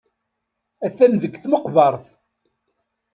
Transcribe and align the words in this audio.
Atan 0.85 1.13
deg 1.21 1.33
tmeqbert. 1.43 2.05